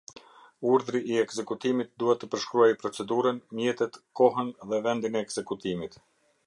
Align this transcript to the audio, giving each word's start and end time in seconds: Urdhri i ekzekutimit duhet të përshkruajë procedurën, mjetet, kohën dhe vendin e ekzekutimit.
Urdhri 0.69 1.01
i 1.11 1.19
ekzekutimit 1.23 1.91
duhet 2.03 2.21
të 2.23 2.31
përshkruajë 2.31 2.79
procedurën, 2.85 3.43
mjetet, 3.59 4.01
kohën 4.21 4.53
dhe 4.73 4.83
vendin 4.89 5.21
e 5.21 5.27
ekzekutimit. 5.29 6.03